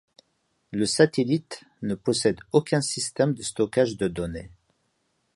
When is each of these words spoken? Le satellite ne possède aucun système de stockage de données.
Le 0.71 0.87
satellite 0.87 1.63
ne 1.83 1.93
possède 1.93 2.39
aucun 2.53 2.81
système 2.81 3.35
de 3.35 3.43
stockage 3.43 3.97
de 3.97 4.07
données. 4.07 4.49